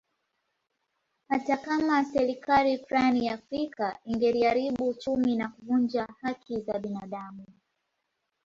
[1.29, 7.45] Hata kama serikali fulani ya Afrika ingeliharibu uchumi na kuvunja haki za binadamu